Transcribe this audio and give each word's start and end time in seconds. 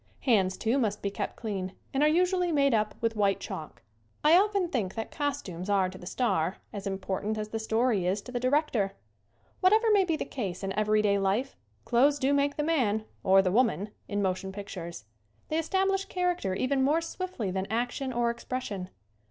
Hands, 0.21 0.57
too, 0.57 0.79
must 0.79 1.03
be 1.03 1.11
kept 1.11 1.35
clean 1.35 1.73
and 1.93 2.01
are 2.01 2.09
usually 2.09 2.51
made 2.51 2.73
up 2.73 2.95
with 3.01 3.15
white 3.15 3.39
chalk. 3.39 3.83
I 4.23 4.35
often 4.35 4.67
think 4.67 4.95
that 4.95 5.11
costumes 5.11 5.69
are 5.69 5.89
to 5.89 5.97
the 5.99 6.07
star 6.07 6.57
as 6.73 6.87
important 6.87 7.37
as 7.37 7.49
the 7.49 7.59
story 7.59 8.07
is 8.07 8.19
to 8.23 8.31
the 8.31 8.39
director. 8.39 8.93
Whatever 9.59 9.91
may 9.91 10.03
be 10.03 10.15
the 10.15 10.25
case 10.25 10.63
in 10.63 10.73
everyday 10.73 11.19
life 11.19 11.55
clothes 11.85 12.17
do 12.17 12.33
make 12.33 12.55
the 12.57 12.63
man, 12.63 13.05
or 13.23 13.43
the 13.43 13.51
woman, 13.51 13.91
in 14.07 14.23
motion 14.23 14.51
pictures. 14.51 15.05
They 15.49 15.59
establish 15.59 16.05
character 16.05 16.55
even 16.55 16.81
more 16.83 17.01
swiftly 17.01 17.51
than 17.51 17.67
action 17.69 18.11
or 18.11 18.31
expression. 18.31 18.89